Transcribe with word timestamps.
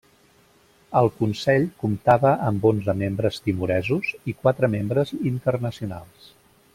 El 1.01 1.09
Consell 1.19 1.67
comptava 1.83 2.31
amb 2.47 2.65
onze 2.71 2.97
membres 3.03 3.39
timoresos 3.49 4.13
i 4.33 4.39
quatre 4.41 4.71
membres 4.79 5.17
internacionals. 5.35 6.33